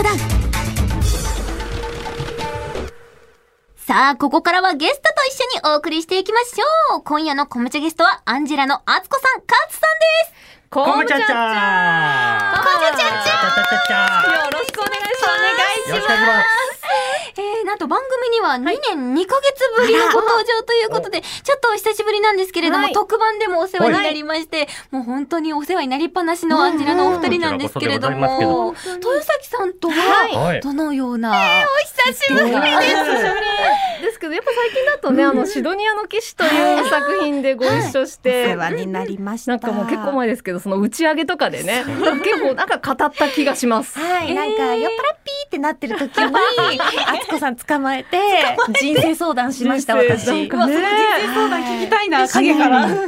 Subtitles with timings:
[0.00, 0.18] トダウン
[3.76, 5.34] さあ、ここからはゲストと一
[5.66, 7.02] 緒にお送りしていきましょう。
[7.02, 9.90] 今夜のコムチャゲストはアンジェラのあつこさん、カツさん
[10.30, 10.68] です。
[10.70, 13.36] ココムチャチャーコムチャチャチよ
[14.52, 15.28] ろしくお願いしま
[15.84, 15.90] す。
[15.90, 16.42] よろしくお願いしま
[16.76, 16.79] す。
[17.36, 18.58] えー、なんと番組には2
[18.96, 22.92] 年2ヶ月ぶりのご登場ということで、ちょっとお久しぶりなんですけれども、はい。
[22.92, 29.94] 特番でもお世話になりまして、もう本当にお世話になりっぱなしのアンジェラのお二人なんですけれども、豊崎さんとは
[30.28, 30.60] はい。
[30.60, 31.34] どのような、お
[32.12, 34.02] 久しぶりです。
[34.02, 34.18] です。
[34.20, 39.52] けどやっぱ最近だとね、あのシドニアの騎士という作品でご一緒して、世話になりました。
[39.52, 41.84] なんかもう結構前ですけどその打ち上げとかでね
[42.22, 43.98] 結構なんか語った気がします。
[43.98, 46.30] はい、なんか酔っ払っぴーってなってる時に、
[47.20, 48.18] あつこさん捕まえて
[48.80, 50.26] 人生相談しました人生私。
[50.26, 50.76] なんかね。
[51.34, 52.84] 相談聞きたいな影から。
[52.84, 53.00] あとは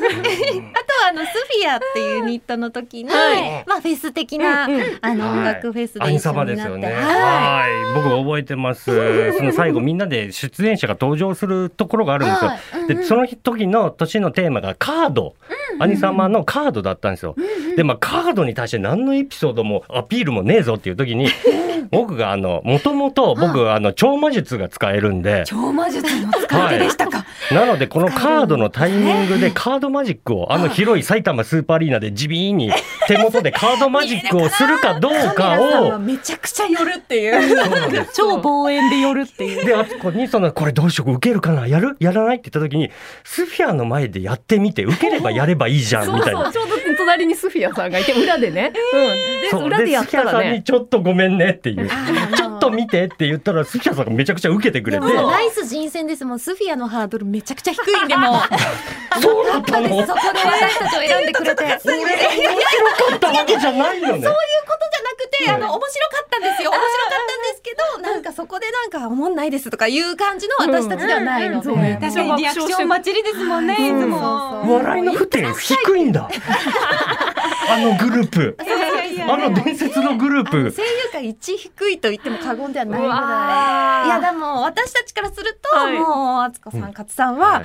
[1.11, 3.65] あのスフィアっていうユニットの時に、はい。
[3.67, 4.69] まあフェス的な、
[5.01, 6.93] あの音楽フェスでアニ一緒になって、サバですよね。
[6.93, 8.85] ははい、僕覚えてます。
[9.37, 12.89] その最後みんなで出演者が登場するところがあるんですよ。
[12.89, 15.35] で、その時の年のテーマがカード、
[15.79, 17.35] アニサマのカードだったんですよ。
[17.77, 21.29] で、まあカードに対して何のエピソードもアピールもねえぞっていう時に、
[21.91, 27.25] 僕があの、もともと僕あの超魔術が使えるんで、超魔術の使い手でしたか。
[27.51, 32.73] なのでこのカードのタイミングでカードマジックをあの広い埼玉スーパーアリーナで地味に
[33.09, 37.53] 手元でカードマジックをするかどうかをめちゃくちゃ寄るってい
[38.03, 38.07] う。
[38.15, 39.65] 超望遠で寄るっていう。
[39.65, 41.67] であそこにそのこれどうしよう受けるかな？
[41.67, 42.91] やるやらないって言った時に
[43.25, 46.45] スフィアの前でやってみて受ければやればいいじゃんみたいな。
[46.45, 48.73] そうちょうど隣にスフィアさんがいて裏でね、
[49.53, 51.87] うん、で裏でやっスフィアさんにたらねちょっとごめんねっていう。
[51.87, 52.37] ー。
[52.37, 55.07] ちょっと見てって言ったらスフィアさんがめちゃくちゃ受けてくれて。
[55.07, 56.25] ナイス人選です。
[56.25, 56.39] もん。
[56.39, 58.41] スフィアのハードルめちゃくちゃ低いんでも。
[59.21, 60.07] そうだったの？
[60.07, 61.65] そこで私たちを選んでくれて。
[61.65, 64.13] 俺面白かったわけじゃないよね。
[64.13, 66.71] そういうことじゃなくて、あの面白かったんですよ。
[66.71, 67.83] 面白かったんですけど、
[68.23, 71.69] なんかそこでなんか思んないですとかいう感じの私たちではないので。
[71.71, 74.75] うんうんうん確かにリアクション待ちりですもんね、いつも。
[74.75, 76.29] 笑いの沸点低いんだ
[77.69, 78.57] あのグループ
[79.21, 84.07] あの伝説のグループ声優界一低いと言っても過言ではないぐらい。
[84.07, 87.65] いやでも私たちからすると、はいもう敦子さん、勝さんははい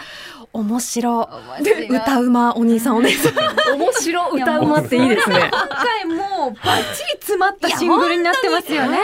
[0.53, 1.30] 面白
[1.62, 3.34] で歌うまお兄さんお姉さん。
[3.78, 5.50] 面白歌うまっていいですね。
[5.52, 8.97] 今回もうバッチリ詰まったシングルになってますよね。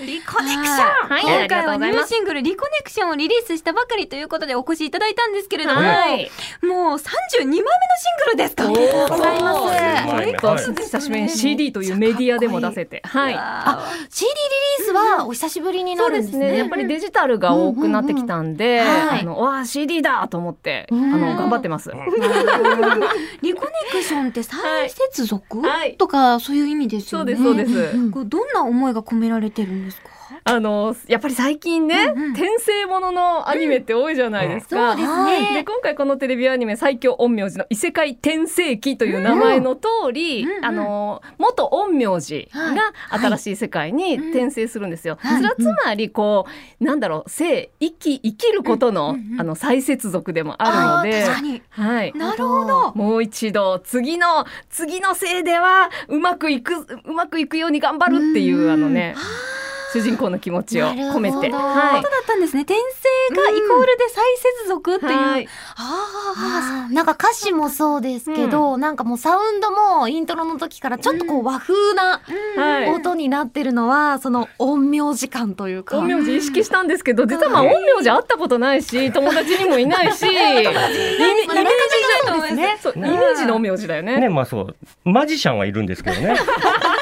[0.00, 1.08] リコネクション。
[1.08, 6.30] はい今回はニューシングルリコネクションをリリースしたばかりということでお越しいただいたんですけれども、はい。
[6.62, 8.64] もう32枚目のシングルですか。
[8.68, 8.74] ご
[9.16, 9.60] ざいます。
[9.60, 13.34] はいちょっと久しぶりに CD というメディアでも出せて、はい。
[13.36, 16.50] あ CD リリースはお久しぶりになそうでるんですすね。
[16.52, 16.58] ね。
[16.58, 21.90] やっぱりデジタルが多くなってきたんで、うんうんうんはいあのわあ CD だと思って、あんの頑張ってます。
[23.42, 27.36] リコネクションって再接続、はいとかそういう意味ですよね。
[27.36, 27.96] そうですそうです。
[27.96, 30.08] うんこれどんな思いが込められてるんですか？
[30.44, 32.30] あのやっぱり最近ね、うんうん。
[32.32, 34.94] 転生もののアニメって多いじゃないですか。
[34.94, 35.54] そうですね。
[35.54, 40.64] で今回このテレビアニメ最強陰陽師の異世界転生記という名前の通り、うんうん。
[40.64, 45.18] あの元陰陽師が新しい世界に転生するんですよ。
[45.20, 46.46] はいそれはつまりこ
[46.80, 49.40] うなんだろう生生き生きることの、うんうんうん。
[49.40, 51.24] あの再接続でもあるので。
[51.70, 52.12] はい。
[52.14, 52.92] なるほど。
[52.94, 59.14] もう一度次の次のせいではうまくいくうまくいくように頑張るっていううんあのね
[59.92, 61.64] 主人公の気持ちを込めて、なるほど。
[61.64, 62.62] はそうだったんですね。
[62.62, 62.74] 転
[63.30, 64.24] 生がイコールで再
[64.62, 65.12] 接続っていう。
[65.12, 65.48] はい。
[65.76, 72.20] ああーなんか歌詞もそうですけど、なんかもうサウンドもイントロの時からちょっとこう和風な
[72.94, 75.98] 音になってるのはその陰陽時間というか。
[75.98, 80.26] 陰陽師意識したんですけど実はまあ陰陽師会ったことないし 友達にもいないし。
[80.28, 80.78] イメージ
[82.26, 82.78] そうですね。
[82.80, 84.18] そうイメージの陰陽師だよね。
[84.18, 84.76] ねまあそう。
[85.04, 86.36] マジシャンはいるんですけどね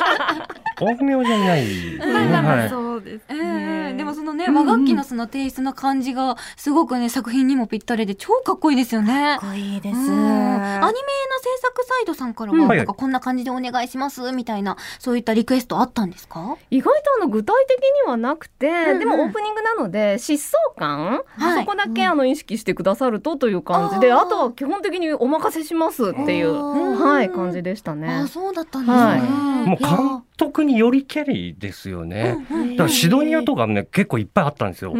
[0.78, 3.90] 本名じゃないはいそうですえね。
[3.90, 9.38] えでもそのね、和楽器のそのテイストな感じがすごくね作品にもぴったりで超かっこいいですよね。
[9.40, 9.96] かっこいいです。
[9.96, 10.92] うんアニメの制
[11.62, 12.68] 作サイドさんからは、うん。
[12.68, 16.56] はいなんかこんな感じでお願いしますみたいなそういったリクエストあったんですか？
[16.70, 18.98] 意外とあの具体的にはなくて、んうん。
[18.98, 21.64] でもオープニングなので疾走感、はい。
[21.64, 24.20] そこだけあの意識してくださるとという感じで、あー。
[24.22, 26.98] あとは基本的にお任せしますっていう、うん。
[26.98, 28.08] はい感じでしたね。
[28.08, 29.02] あそうだったんですね。
[29.02, 29.20] はい。
[29.66, 32.36] もう監督によりけりですよね、
[32.72, 34.98] だからシドニアとかね結構いっぱいあったんですよ、は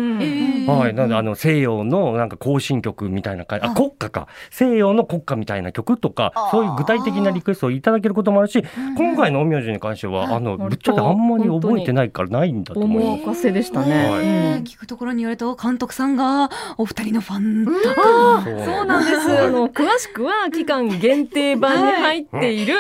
[0.91, 3.75] い、なんであの西洋のなんか行進曲みたいな感じああ。
[3.75, 4.29] 国歌か。
[4.51, 8.65] 西洋の国歌みたいな曲とかそういう具体的なリクエストをいただけることもあるし
[8.97, 13.27] 今回の陰陽師に関してはあのぶっちゃけあんまり覚えてないからないんだとお思います。
[13.27, 14.63] 任せでしたね。
[14.65, 19.45] 聞くところによると監督さんがお二人のファンとか、そうそうなんです。
[19.45, 22.75] あの詳しくは期間限定版に入っている、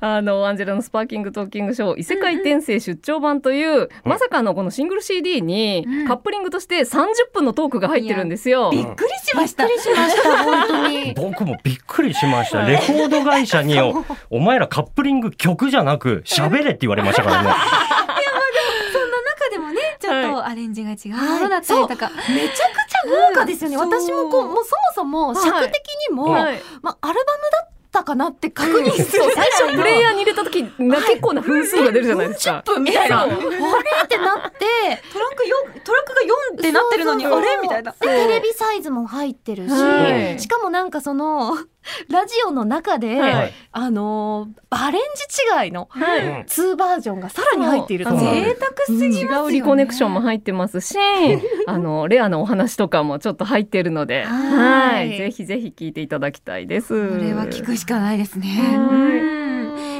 [0.00, 8.70] あのアンジェラのスパーキングトーキンググショー異世界転生出張版という、まさかのこのシングル CD にうんカップリングとして30分のトークが入ってるんですよ。
[8.70, 9.66] びっくりしました。
[9.66, 11.14] びっくりしました、本当に。
[11.14, 12.66] 僕もびっくりしました。
[12.66, 17.50] レコード会社におお前らカップリング曲じゃなく喋れって言われましたからね。
[18.92, 22.10] そんな中でもね、 ちょっとアレンジが違うものだったりとか。
[22.28, 23.76] めちゃくちゃ豪華ですよね。
[23.76, 23.90] うん。
[23.90, 25.74] 私もこう、もうそもそも尺的
[26.10, 26.62] にも、はい。
[26.82, 32.62] まあアルバムだったかなって確認するそう最初プレイヤーに入れた時な結構な分数が出るじゃないですか。
[32.64, 33.22] 10分みたいな。
[33.22, 33.32] あれ？
[33.32, 34.66] ってなって、
[35.12, 35.44] トランク
[35.76, 36.20] 4、トランクが
[36.54, 37.58] 4ってなってるのに、あれ？
[37.60, 37.92] みたいな。
[37.92, 41.56] でテレビサイズも入ってるし、はいしかもなんかその
[42.08, 43.52] ラジオの中で、はい。
[43.72, 46.26] あのーアレンジ違いのはい。
[46.26, 49.48] うん2バージョンがさらに入っているとそういう贅沢すぎますね。
[49.48, 50.96] うリコネクションも入ってますし、
[51.66, 55.08] あのレアなお話とかもちょっと入ってるので、はい。
[55.08, 57.08] はい、ぜひぜひ聞いていただきたいです。
[57.08, 58.46] これは聞くしかないですね。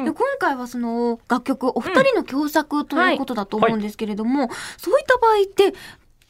[0.03, 4.49] 今回はその楽曲お二人の共作ということだと思うんですけれども、
[4.79, 5.76] そういった場合って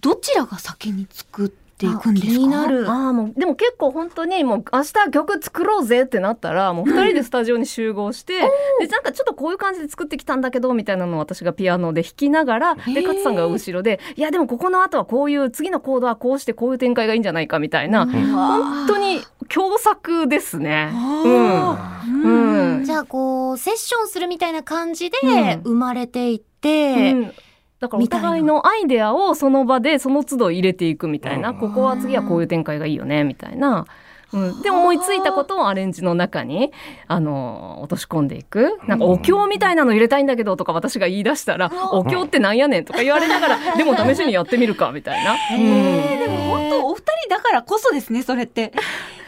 [0.00, 2.88] どちらが先に作っていくんですかあ気になる。
[2.88, 8.34] ああもうでも結構本当にもう明日曲作ろうぜってなったら もう二人でスタジオに集合して、
[8.80, 13.02] でなんかちょっとこういう感じで作ってきたんだけどみたいなのを私がピアノで弾きながらでー。
[13.02, 20.90] 勝さんが後ろでいやでもここの後はこういう次のコードはこうしてこういう展開がいいんじゃないかみたいな、本当に共作ですね。
[20.92, 22.76] うん。
[22.76, 22.84] うん。
[22.84, 25.60] じゃあこうセッションするみたいな感じでうん。
[25.62, 27.32] 生まれていって、うん
[27.80, 31.58] だからお互いのアイデアをその場でその都度入れていくみたいな、うん。
[31.58, 33.86] ここは次はこういう展開がいいよねみたいな。
[34.32, 36.72] うん、で思いついたことをアレンジの中に
[37.08, 38.78] あの落とし込んでいく。
[38.86, 45.36] なんかお経みたいなの入れたいんだけどとか私が言い出したら「お経ってなんやねん」とか言われながら「でも試しにやってみるか」みたいな。
[45.52, 48.72] えーでも本当お二人だからこそですねそれって。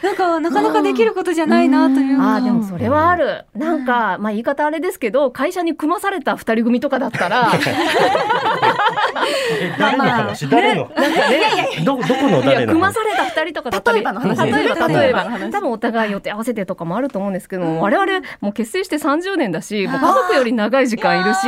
[0.03, 3.45] なんかなかなかできることじゃないなというかあーでもそれはある。
[3.55, 7.57] なんか、まあ言い方あれですけど、会社に組まされた二人組とかだったら、え
[9.77, 10.49] 誰の話？
[10.49, 10.91] 誰の？
[11.85, 14.51] どどこのいや組まされた二人とかだったら例えばの話。
[14.51, 21.39] 例えば例えば多分お互い予定合わせてとかもあると思うんですけども我々もう結成して30年だしもう家族より長い時間いるし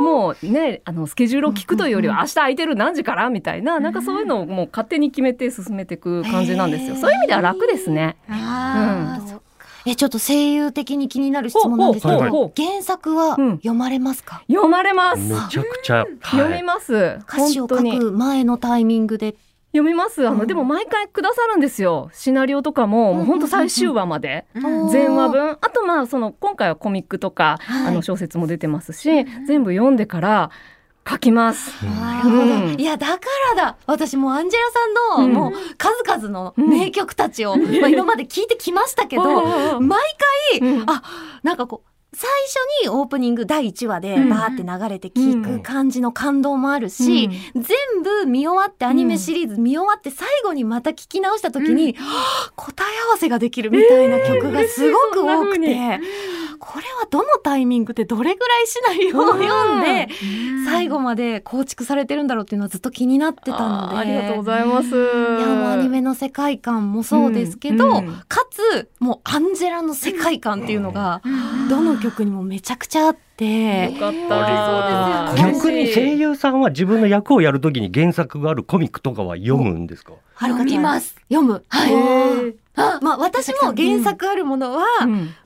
[0.00, 3.30] もうねあのスケジュールを聞くというよりは明日空いてる何時から？
[3.30, 6.96] みたいななんかそういうのをもう勝手に決めて進めていく感じなんですよ。
[6.96, 8.16] そういう意味では楽ですね。
[8.28, 9.39] あーそっか
[9.86, 13.56] えちょっと声優的に気になる質問なんですけどほうほうほう原作はうん。
[13.56, 15.18] 読まれますか、読まれます。
[15.18, 17.18] めちゃくちゃ、読みます。
[17.28, 17.98] 歌詞を書本当に。
[17.98, 19.34] く前のタイミングで。
[19.72, 20.26] 読みます。
[20.26, 20.46] あの、うん。
[20.48, 22.10] でも毎回くださるんですよ。
[22.12, 24.46] シナリオとかも、もう本当最終話まで。
[24.54, 24.82] うん。
[24.82, 24.88] うん。
[24.90, 25.58] 全話分。
[25.60, 27.86] あとまあその今回はコミックとか、はい。
[27.88, 29.08] あの小説も出てますし、
[29.46, 30.50] 全部読んでから
[31.08, 31.72] 書きます。
[31.84, 32.80] なるほど、うん。
[32.80, 33.26] いやだか
[33.56, 33.76] らだ。
[33.86, 35.32] 私もうアンジェラさんうん。
[35.32, 39.22] のもう数々の名曲たちを、まあ、今まで聞いてきましたけど、
[39.78, 39.88] うん。
[39.88, 40.00] 毎
[40.52, 40.90] 回、うん。
[40.90, 41.02] あ
[41.42, 44.28] なんかこう最初にオープニング第1話でうん。
[44.28, 47.64] バーって流れて聞く感じの感動もあるし、全
[48.02, 56.00] 部見終わってアニメシリーズ見終わって最後にまた聞き直した時に、はぁ答え合わせができるみたいな曲がすごく多くて、えー
[56.60, 60.08] これはどのタイミングでどれぐらいシナリオを読んで、
[60.66, 63.96] 最後まで構築されてるんだろうっていうのはずっと気になってたので。
[63.96, 64.88] ありがとうございます。
[64.88, 68.08] いいやもうアニメの世界観もそうですけど、うん。
[68.08, 68.14] うん。
[68.28, 71.22] かつもうアンジェラの世界観っていうのが
[71.70, 73.92] どの曲にもめちゃくちゃあって。
[73.92, 75.34] よかった。
[75.36, 80.12] 逆に声優さんは自分の役をやるときに原作があるコミックとかは読むんですか？
[80.38, 81.14] 読みます。
[81.30, 81.64] 読む。
[81.68, 82.54] はい。
[82.76, 84.84] あまあ私も原作あるものは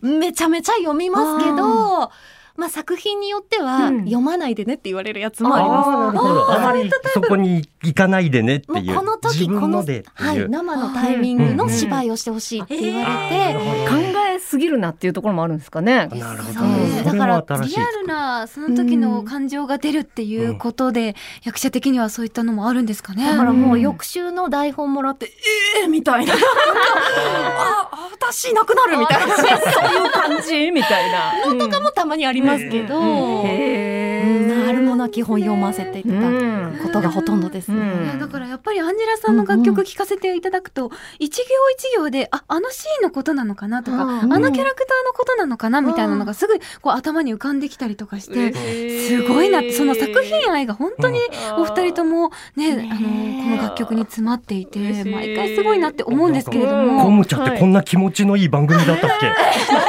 [0.03, 0.19] うん。
[0.21, 2.11] めちゃめちゃ読みますけど、
[2.57, 3.99] まあ作品によってはうん。
[4.05, 5.89] 読まないでねって言われるやつもあります。
[5.89, 6.53] あーなるほど。
[6.53, 8.93] あまりそこに行かないでねってもいう。
[8.93, 13.97] うこの時自この分のでってはい生のタイミングの芝居をしてほしいって言われて、考
[14.33, 16.07] えすぎるなっていうところもあるんですかね。
[16.07, 16.61] なるほど。
[16.61, 23.27] ねだからリアルなその時の感情が出るっていうことで、役者的にはそういったのもあるんですかね。
[23.31, 26.35] だからもう翌週の台本もらって、ええー、みたいな。
[26.39, 29.37] あ、あ私いなくなるみたいな。
[29.37, 31.53] そういう感じみたいな。
[31.53, 33.94] のとかもたまにありますけど、うん
[35.05, 37.79] うんへーあるものは基本読ませていただくことがほとんどですね。
[37.79, 38.05] うん。
[38.05, 41.45] いやだからやっぱりアンジェラさんの楽曲聴かせていただくと、一行
[41.77, 44.33] 一行でああのシーンのことなのかなとか、うん。
[44.33, 48.53] あのキャラクターのことなのかなみたいなのがすぐこう頭に浮かんできたりとかして、
[49.09, 51.21] すごいなってその作品愛が本当に
[51.57, 53.01] お二人ともね、ねあの
[53.45, 57.11] この楽曲に詰まっていて毎回すごいなって思うんですけれどコも。
[57.11, 59.27] ムチャってこんな気持ちのいい番組だったっけ、
[59.61, 59.81] すごい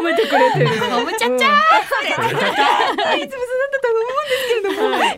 [0.00, 0.66] 褒めてくれてる。
[0.94, 1.74] コムチャチャ
[2.14, 5.14] いつもそうだったと思うんですけれども、えー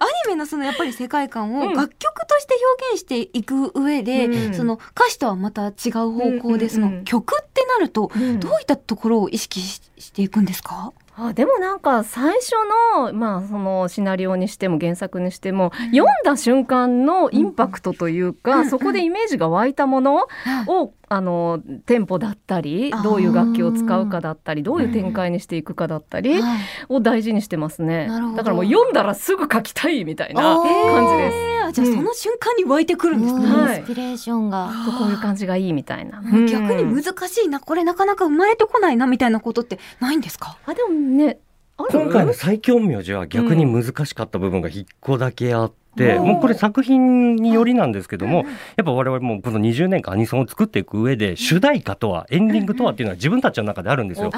[0.00, 1.74] アニメのそのやっぱり世界観をうん。
[1.74, 4.54] 楽曲として表現していく上で、うん。
[4.54, 8.38] その歌詞とはまた違う方向で、その曲ってなると、うん。
[8.38, 12.52] どういったところを意識ししていくんですか、あでもなんか最初
[12.94, 18.70] の,、まあそのシナリオにしても原作にしても、読んだ瞬間のインパクトというか、うん。
[18.70, 20.28] そこでイメージが湧いたもの
[20.68, 28.06] を、あのテンポだったりどういう楽器を使うかだったりどういう展開にしていくかだったりはいを大事にしてますね。
[28.06, 30.68] なるほどだからもう読んだらすぐ書きたいみたいな感じ
[31.16, 31.36] です。
[31.36, 33.44] えーじゃあその瞬間に湧いてくるんですね。
[33.44, 34.70] うんはいインスピレーションが。
[34.98, 36.22] こういう感じがいいみたいな。
[36.48, 40.56] 逆にうん難しいな、これなかなか生まれてこないなみたいなことってないんですか？
[40.64, 41.40] あでもね
[41.78, 46.26] 今回の最強名字は逆に難しかった部分が一個だけあって、うん。
[46.26, 48.44] もうこれ作品によりなんですけども、
[48.76, 54.32] やっぱ我々もこの20年間アニソンを作っていく上で主題歌とはエンディングとはっていうのは自分たちの中であるんですよ。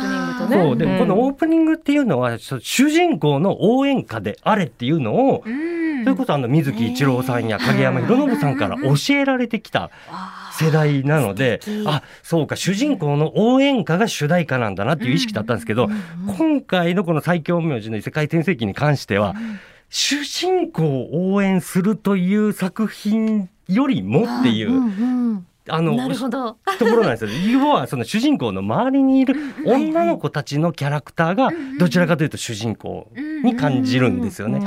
[0.51, 0.99] そうで、ん。
[0.99, 6.05] このオープニングっていうのは主人公の応援歌であれっていうのを、うん。
[6.05, 9.91] それこそあの水木一郎さんや影山博信さんから教えられてきた
[10.59, 15.89] 世代なのであそうか主人公の応援歌が主題歌なんだなっていう意識だったんですけど、
[16.39, 19.35] 今回のこの最強名字の異世界転生記に関しては、
[19.89, 26.57] 主人公を応援するという作品よりもっていう、うんあのうんなるほど。
[26.79, 27.31] ところなんですよ。
[27.51, 29.35] 要はその主人公の周りにいる
[29.65, 33.09] 女の子たちのキャラクターがどちらかというと主人公
[33.45, 34.61] に感じるんですよね。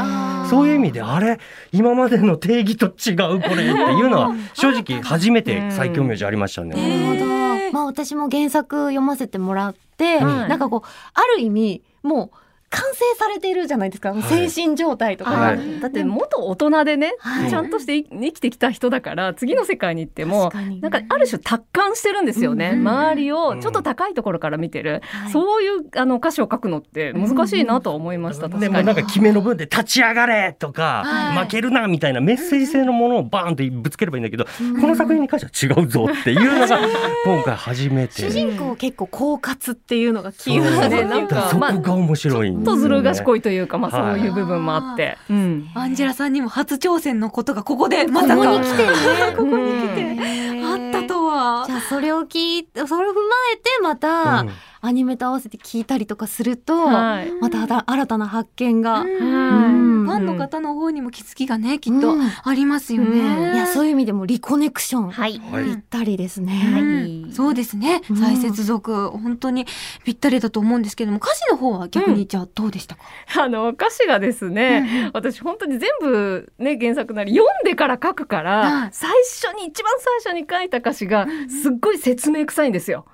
[0.49, 1.39] そういう意味であれ
[1.71, 6.75] 今までの定義と違うこれっていうのは正直初めて最強名字ありましたね。
[6.75, 7.33] なるほど。
[7.73, 12.37] まあ私も原作読ませてもらって、うんなんかこうある意味もう
[12.73, 14.11] 完成されているじゃないですか。
[14.17, 14.49] い。
[14.49, 15.37] 精神状態とかが。
[15.37, 15.79] はい。
[15.79, 17.49] だって元大人でね、はい。
[17.49, 25.31] ちゃんとして生きてきた人だから次の世界に行っても確かになんかある種達観してるんですよね、うんうん周りをちょっと高いところから見てる、はい。
[25.31, 28.83] そういうあの歌詞を書くのって難しいなとは思いました、で確かに。
[28.83, 31.45] もなんか決めの分で立ち上がれとか、はい。
[31.45, 36.79] 負けるなみたいなメッセージ性のものをバーンってぶつければいいんだけど、この作品に関しては違うぞっていうのが
[37.25, 38.13] 今回初めて。
[38.13, 42.62] 主人公結構狡猾っていうのがキーワードでねなんかそこが面白いんですよね。
[42.62, 45.69] ちょっとずる賢いというか、まあ、はいそういう部分もあって、うん。
[45.75, 48.93] アンジェラさんにも初挑戦のことがここでまさかここに来てね。
[49.37, 50.63] ここに来て。
[50.65, 51.65] あったとは。
[51.67, 53.21] じゃあそれを聞いてそれを踏ま
[53.53, 54.49] えてまたうん
[54.85, 57.31] アニメと合わせて聞いたりとかすると、はい。
[57.39, 59.07] また新新たな発見が、うん。
[59.07, 60.05] うん。
[60.05, 62.21] ファンの方の方にも気づきがねきっとうん。
[62.21, 63.53] ありますよね。
[63.53, 65.39] いやそういう意味でもリコネクション、はい。
[65.51, 65.65] はい。
[65.65, 66.51] ぴったりですね。
[66.53, 67.33] はい。
[67.33, 68.01] そうですね。
[68.09, 68.17] うん。
[68.17, 69.65] 再接続本当に
[70.03, 73.01] ぴったりだと思うんですけども歌詞の方は逆にじゃあどうでしたか、
[73.41, 83.05] あの歌詞がですね、私本当に全部ね原作なり読んでから書くから、はい最初に一番最初に書いた歌詞がすっごい説明臭いんですよ。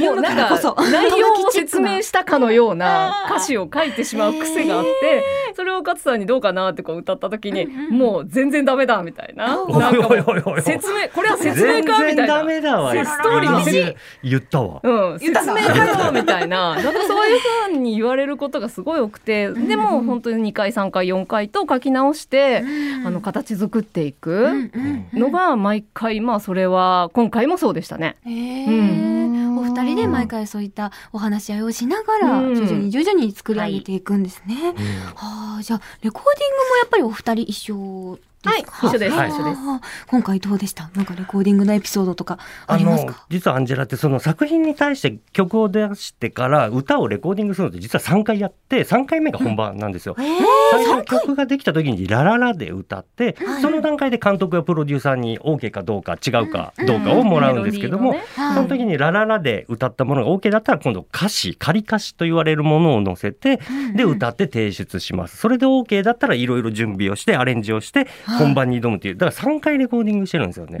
[0.00, 5.24] もうなんか内容を説明したかのような 歌詞を書いてしまう癖があって
[5.56, 9.64] それを勝さんにどうかなってこう歌った時にもう全然ダメだみたいな。
[9.66, 12.44] なんか説明これは説明かみたいな。
[12.44, 12.92] メだわ。
[12.92, 14.80] ストーリー言ったわ。
[14.82, 16.74] うん、説明かよみたいな。
[16.74, 19.50] なんかそういう風に言われることがすごい多くて。
[19.50, 22.64] でも本当に2回3回4回と書き直して、
[23.04, 24.70] あの形作っていく
[25.12, 28.16] のが毎回まあそれは今回もそうでしたね。
[28.24, 34.74] へーうんお二人で毎回そういったお話し合いをしながらうん徐々に徐々に作り上げていくんですね。
[35.14, 38.18] はあ、じゃあレコーディングもやっぱりお二人一緒。
[38.44, 39.14] はい一緒です。
[39.16, 39.60] あー一緒です。
[40.06, 40.90] 今回どうでした？
[40.94, 43.24] なんかレコーディングのエピソードとかありますか？
[43.30, 50.14] 実はアンジェラってその作品に対して曲を出してから歌をレコーディングするのって実は3回やって3回目が本番なんですよ。
[50.18, 50.26] えー
[50.72, 53.62] 最初曲ができた時に「ラララ」で歌ってはい。
[53.62, 58.16] その段階で監督やプロデューサーに OK かどうか違うかどうかをもらうんですけども
[58.54, 63.60] その時に「ラララ」で歌ったものが OK だったら今度歌詞仮歌詞と言われるものを載せて
[63.94, 65.36] で歌って提出します。
[65.36, 68.06] それで OK だったらいろいろ準備をしてアレンジをして
[68.38, 69.16] 本番に挑むという。
[69.16, 70.78] だから3回レコーディングしてるんですよね。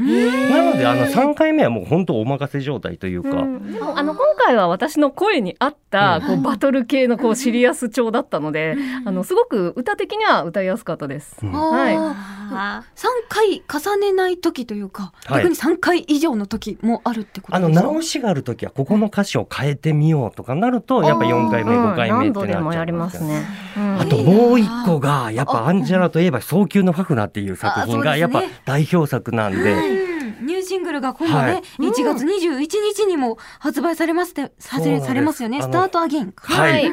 [0.50, 3.30] なのであの3回目はもう本当お任せ状態というか。
[3.30, 3.72] うん。
[3.72, 11.36] でもあの今回は私の声に合ったこうバトル系のこうシリアス調だったのであのすごく歌的には歌いやすかったです。
[11.42, 11.52] うん。
[11.52, 11.96] はい。
[11.96, 12.90] あー。
[12.94, 15.42] 三回重ねない時というか、はい。
[15.42, 17.86] 逆に三回以上の時もあるってことあのですか？
[17.86, 23.46] 直しがある時はここの歌詞を変えてみようとかなるとやっぱ4回目うん5回目何ってなっちゃ度でもやりうんですよますね。
[23.76, 29.72] うんあともう一個がやっぱアンジェラといえば「早急のファフナー」っていう作品がやっぱ代表作なんで。
[29.72, 35.62] うんニューシングルが今度はねい、1月21日にも発売されますって、うなんされますよね。
[35.62, 36.52] スタートアゲインか。
[36.52, 36.90] はい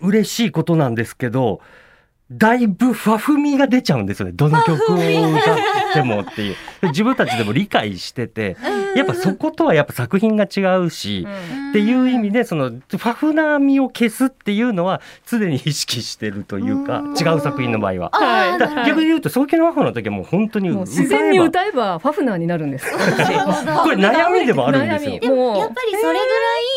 [0.00, 1.60] 嬉しいことなんですけど
[2.30, 4.32] だいぶファフミが出ちゃうんですよね。
[4.32, 5.56] どの曲を歌っ
[5.92, 6.56] てもっていう。
[6.88, 8.56] 自分たちでも理解してて
[8.94, 11.26] やっぱそことはやっぱ作品が違うし、
[11.70, 18.10] っていう意味でそのファフナー味を消すっていうのは常に意識してるというか違う作品の場合は。
[18.86, 22.86] 逆に言うと早期のワフの時はもう本当にもう歌えば自然に歌えばファフナーになるんです。
[22.94, 22.98] こ
[23.90, 25.10] れ悩みでもあるんですよ。
[25.58, 26.24] やっぱりそれぐらい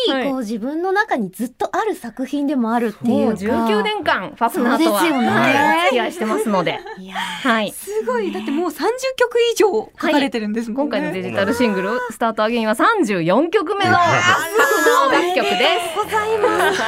[0.06, 5.10] こう自分の中にずっとある作品でもあるっていうもうか19年間ファフナーとは、ね。
[5.28, 6.78] はいお付き合いしてますので、
[7.42, 7.72] はい。
[7.72, 8.32] すごい。
[8.32, 8.80] だってもう30
[9.16, 9.66] 曲以上
[10.00, 15.96] 書かれてるんですもんね、今回のデジタルシングル「スタートアゲインは34曲目のファフナー楽曲です。
[15.96, 16.82] ございます。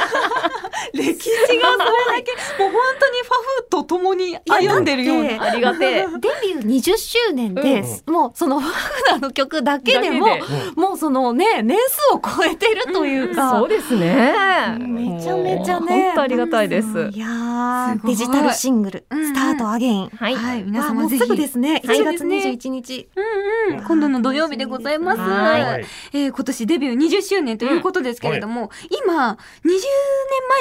[0.93, 2.31] 歴史がそれだけ
[2.63, 3.31] もう本当にファ
[3.63, 5.43] フと共に歩んでるような。
[5.43, 6.07] ありがてえ。
[6.19, 10.27] デビュー20周年で、もうそのファフナーの曲だけでも
[10.75, 14.33] もうそのね年数を超えてるというか、そうですね。
[14.79, 16.05] めちゃめちゃね。
[16.07, 16.87] 本当ありがたいです。
[17.13, 18.11] いやーすごい。
[18.11, 19.25] デジタルシングル「うんうん。
[19.27, 20.35] スタートアゲイン」はい。
[20.35, 20.63] はい。
[20.63, 21.81] 皆わあもうす様ぜひぐですね。
[21.85, 21.97] はい。
[21.99, 23.83] 1月21日、うんうん。
[23.85, 25.85] 今度の土曜日でございます、はい。
[26.13, 28.71] えー今年デビュー20周年ということですけれども、
[29.05, 29.77] 今20年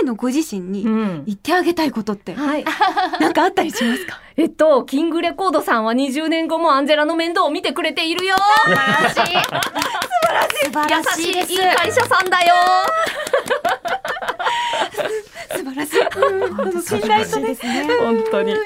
[0.01, 1.25] 前のご自身にうん。
[1.27, 2.65] 言ってあげたいことってはい。
[3.21, 4.21] なんかあったりしますか？
[4.41, 8.37] えっと、キングレコードさんは20年後もアンジェラの面倒を見てくれているよ。
[8.65, 9.15] 素晴らしい。
[9.15, 12.55] 素晴らしい優しいいい会社さんだよ。
[15.50, 15.97] 素晴らしい、
[16.83, 17.49] 信頼とね。
[17.49, 18.52] ですね本当に。
[18.52, 18.59] は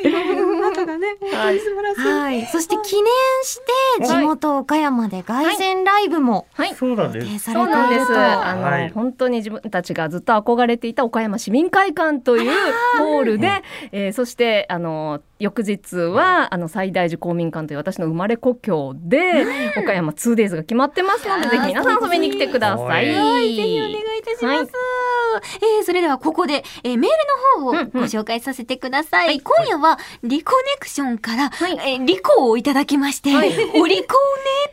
[1.52, 1.58] い。
[1.58, 3.04] 素晴らしい、はい、そして記念
[3.42, 3.60] し
[3.98, 6.74] て地元岡山で凱旋ライブもはい。
[6.74, 7.26] そうなんです。
[7.26, 8.16] 予定されそうなんです。
[8.16, 8.90] あの、はい。
[8.90, 12.52] 本当に自分たちがずっと憧れていた岡山市民会館という
[12.98, 13.62] ホールで、
[13.92, 19.44] えーそしてあの翌日はあの最大寺公民館という私の生まれ故郷で
[19.76, 23.14] 岡山 2 days が決まってますので、ぜひ皆さん遊びに来てください。
[23.14, 24.72] はい、ぜひお願いいたします。
[25.36, 27.10] えーそれではここで、えーメー
[27.58, 27.90] ルの方をうんうん。
[27.90, 29.40] ご紹介させてください。
[29.40, 31.72] 今夜はリコネクションから、はい。
[31.72, 33.50] えーリコをいただきまして、はい。
[33.52, 34.04] おリコーね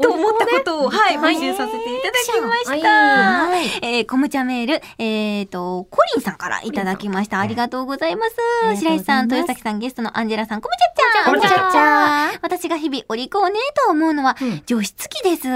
[0.01, 1.35] と思ったことを、はい、はい。
[1.35, 2.89] 募集させていただきました。
[2.89, 3.65] はい。
[3.81, 7.39] えー、コムチャメール、えーと、コリンさんからいただきました。
[7.39, 8.21] ありがとうございます。
[8.21, 8.81] ます。
[8.81, 14.63] 白石さん、豊崎さん、ゲストのアンジェラさん、コムチャッチャコムチャッチャ私が日々お利口ねと思うのはうん。
[14.65, 15.47] 除湿機です。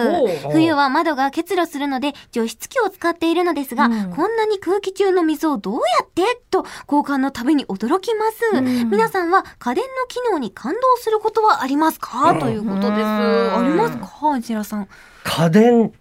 [0.52, 4.14] 冬は窓が結露するので除湿機を使っているのですが、うん。
[4.14, 6.24] こんなに空気中の水をどうやって？
[6.50, 8.62] と交換のたびに驚きます。
[8.62, 12.90] ん皆さんは家電の機能に感動することはありますか、うんということです。
[12.90, 14.28] うんありますか？
[14.28, 14.88] アンジェラさん。
[15.24, 15.92] 家電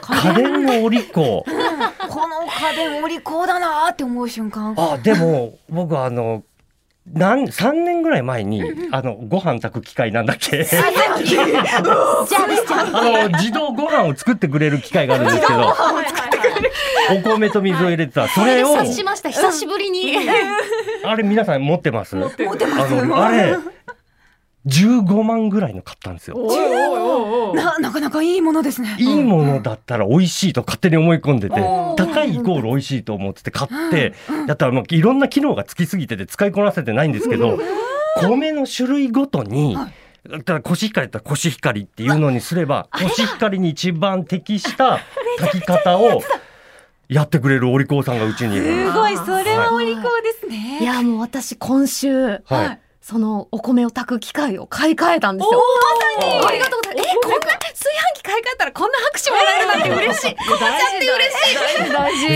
[0.00, 1.14] 家電のお利口。
[1.14, 4.74] この家電お利口だなーって思う瞬間。
[4.76, 6.42] あでも僕あの
[7.06, 10.66] なん3年ぐらい前にあのご飯炊く機械なんだっけ？
[12.82, 15.74] あの自動ご飯を作ってくれる機械があるんですけど
[17.12, 18.28] お米と水を入れてた。
[18.28, 19.30] それを察しました。
[19.30, 20.14] 久しぶりに。
[21.04, 22.14] あれ皆さん持ってます？
[22.16, 22.94] 持ってます。
[22.94, 23.56] あのあれ
[24.66, 26.36] 15万ぐらいの買ったんですよ。
[27.54, 28.96] な、なかなかいいものですね。
[28.98, 34.12] いいものだったら美味しいと勝手に思い込んでておー高いイコール美味しいと思ってて買って
[34.46, 37.58] やったらもういろんな機能がつきすぎてて使いこなせてないんですけど
[38.20, 39.94] 米の種類ごとにはい。
[40.28, 45.00] だったらコシヒカリだったらコシヒカリっていうのにすればコシヒカリに一番適した
[45.40, 46.22] 炊き方を
[47.08, 48.86] やってくれるお利口さんがうちにいる。
[48.86, 50.78] すごい、それはお利口ですね。
[50.80, 55.60] いやもう私今週はいそのお米を炊く機械を買い替えたんですよ。
[56.18, 57.08] まさにありがとうございます。
[57.08, 60.36] えこんな炊飯器買い替えたらこんな拍手もらえるなんて嬉しい。
[60.36, 61.92] こまちゃんって嬉しい。
[61.92, 62.26] 大事。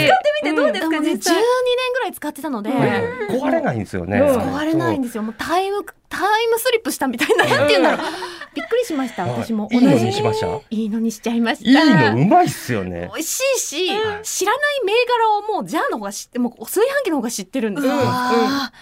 [0.43, 1.35] 見てどうですか、でもね12実際。
[1.37, 1.45] 年
[1.93, 2.71] ぐらい使ってたので。
[2.71, 4.19] ね壊れないんですよね。
[4.19, 5.23] うん壊れないんですよ。
[5.23, 7.45] もうタイムタイムスリップしたみたいな。
[7.45, 8.07] なんて言うんだろう。
[8.55, 9.27] びっくりしました。
[9.27, 10.47] 私もいいの同じにしました？
[10.71, 11.69] いいのにしちゃいました。
[11.69, 13.11] いいのうまいっすよね。
[13.13, 13.89] 美味しいし、
[14.23, 17.93] 知らない銘柄をもうジャーの方が知ってもう炊飯器の方が知ってるんですよ。
[17.97, 18.73] あ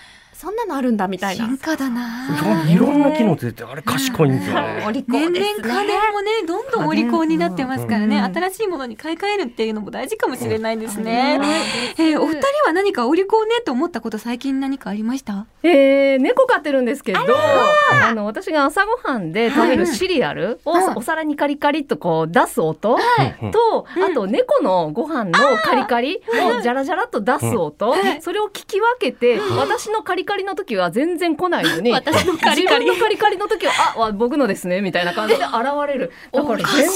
[0.43, 1.47] そんなのあるんだみたーいな。
[1.47, 2.27] 進化だな。
[2.69, 5.05] いろんな機能ついててあれ賢いんですよね。
[5.07, 5.33] 年。
[5.33, 11.39] 々家電もね、どんどんお利口になってますからね、うん新しいものに買い替えるっていうのも大事かもしれないですね。
[11.41, 15.47] うんえーお二人は何かお利口ねと思ったこと最近何かありました？
[15.63, 17.21] えー、猫飼ってるんですけど
[17.93, 20.97] あの私が朝ごはんで食べるシリアルを、うん。
[20.97, 22.97] お皿にカリカリっとこう出す音、
[23.43, 23.51] うん。
[23.51, 32.85] と、あと猫のご飯のカリカリをジャラジャラっと出す音、それを聞き分けて、私のカリカリの時は全然来ないのに 私のカリカリ。
[32.85, 35.53] 自分のカリカリの時はあわ僕のですねみたいな感じで 現
[35.87, 36.13] れる。
[36.33, 36.89] だから全然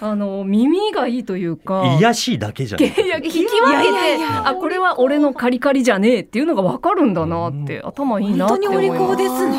[0.00, 1.96] あの耳がいいというか。
[1.98, 2.88] 癒しいだけじゃない。
[2.88, 9.58] いや聞き分けてあこれは俺のカリカリじゃねえっていうのが分かるんだなって、頭いいなって思います本当にお利口ですね。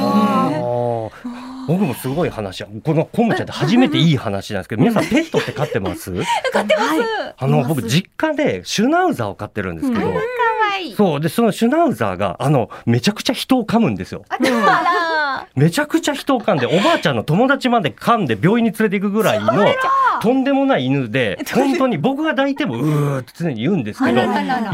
[1.66, 2.66] 僕もすごい話。
[2.84, 6.12] このコムちゃんって初めていい話なんですけど皆さんペットって飼ってます？
[6.52, 6.90] 買ってます。
[7.38, 10.08] あの僕実家でシュナウザーを飼ってるんですけど
[10.78, 10.94] い。
[10.94, 14.24] そうでそのシュナウザーがあのめちゃくちゃ人を噛むんですよ。
[15.56, 19.54] めちゃくちゃ人を噛んでおばあちゃんの友達まで噛んで病院に連れて行くぐらいの
[20.22, 24.22] とんでもない犬で本当に僕が抱いてもうーって常に言うんですけど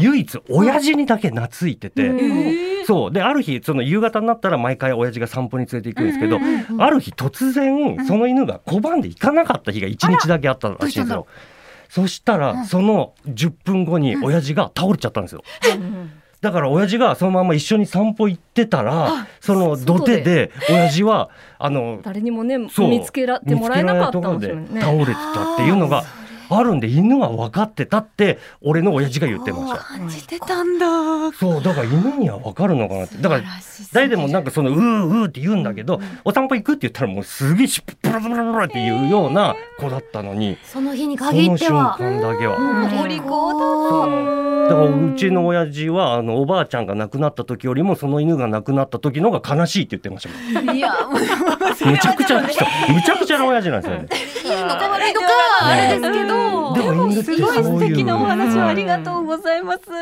[0.00, 2.08] 唯一親父にだけ懐いてて。
[2.08, 3.12] うんそう。
[3.12, 6.38] である日その夕方になったら毎回親父が散歩に連れて行くんですけど、
[6.78, 11.26] ある日突然その犬が拒んで行かなかった日が1日だけあったらしいんですよ。
[11.90, 15.42] そしたらその10分後に親父が倒れちゃったんですよ。
[16.40, 24.80] だから親父がそのまま一緒に散歩行ってたらその土手で親父はあの誰にもねそう見つけらってもらえなかったかもしれないね。
[24.80, 26.04] 倒れてたっていうのが
[26.50, 29.78] あるんで犬は分かってたって俺の親父が言ってました。
[29.78, 31.32] 感じてたんだ。
[31.32, 33.42] そうだから犬には分かるのかなってだから
[33.92, 42.56] 誰でもなんかそのうーうーって言うんだけど、お散歩行くって言ったらもうすげえしっぷらぷらぷらっていうような子だったのに、その日にそ限の瞬っては間だけは。
[43.02, 51.20] お利口そうだからうちの親父はあのおばあちゃんが亡くなった時よりもその犬が亡くなった時のが悲しいって言ってましたもんいや、もう
[51.60, 54.08] むちゃくちゃな人むちゃくちゃな親父なんですよね。
[54.88, 55.26] 悪いとか
[55.62, 56.74] あれですけど。
[56.90, 59.80] でもすごい素敵なお話をありがとうございます。
[59.90, 59.92] え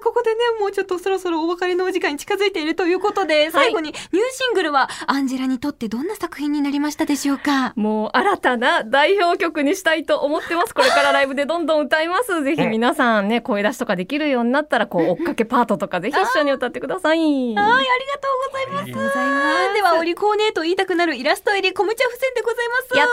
[0.00, 3.98] ー、ここでね、もうちょっとそろそろお別れのお時間に近づいているということで、最後にニュー
[4.32, 7.72] シングルはアンジェラにとってどんな作品になりましたでしょうか？
[7.76, 10.74] もう新たな代表曲にしたいと思ってます。
[10.74, 12.42] これからライブでどんどん歌います。
[12.42, 17.18] ぜひ皆さんね、声出しとかできるようになったら、こう、追っかけパートとかぜひ一緒に歌ってください。
[17.18, 18.82] はい、ありがとうございます。
[18.82, 19.74] ありがとうございます。
[19.74, 22.96] では、お利口ねと言いたくなるイラスト入りコムチャ付箋でございます。
[22.96, 23.08] やっ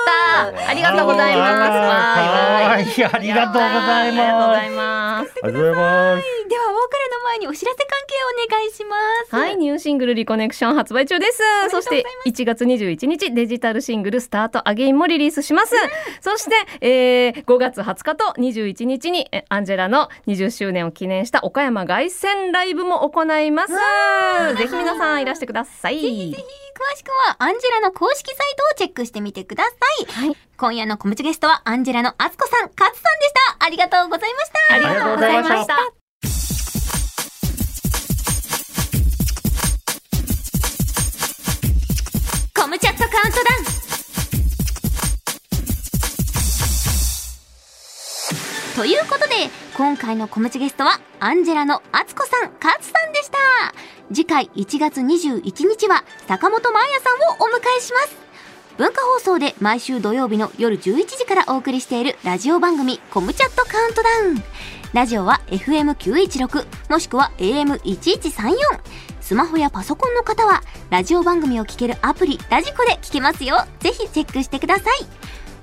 [0.56, 1.54] たーありがとうございます。
[1.54, 4.10] はーいいありがとうござます。
[4.10, 4.12] います。
[4.12, 5.44] ありがとうございます。
[5.44, 8.96] では、お別れの前にお知らせ関係をお願いしま
[9.30, 9.36] す。
[9.36, 11.42] はい、ニューシングルリコネクション発売中です。
[11.70, 15.74] そして1月21日デジタルシングルスタートアゲインもリリースします。
[16.22, 23.74] そして、えー5月20日と21日にえアンジェラの20周年を記念した岡山凱旋ライブも行います。
[24.58, 26.36] ぜひ皆さんいらしてください。
[26.84, 30.06] 詳しくはアンジェラの公式サイトをチェックしてみてください。
[30.28, 33.66] はい今夜のコムチゲストはアンジェラのあつこさん、かつさんでした。
[33.66, 34.76] ありがとうございました。
[34.76, 35.78] ありがとうございました。
[42.62, 43.84] コムチャットカウントダウン
[48.76, 53.38] ということで今回のコムチゲストはアンジェラのあつこさんかつさんでした
[54.10, 58.18] 次回1月21日は坂本真綾さんをお迎えします。
[58.78, 64.44] 文化放送で毎週土曜日の夜11時からお送りしているラジオ番組コムチャットカウントダウン。
[64.94, 68.54] ラジオは FM916 もしくは AM1134
[69.22, 73.58] スマホやパソコンの方はラジオ番組を聴けるアプリラジコで聞けますよ。
[73.80, 75.06] ぜひチェックしてください。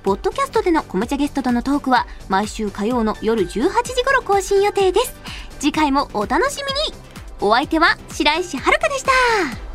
[0.02, 5.14] ポッドキャストでのコムチャゲストとのトークは毎週火曜の夜18時頃更新予定です。
[5.58, 7.09] 次回もお楽しみに。
[7.40, 9.69] お相手は白石遥でした。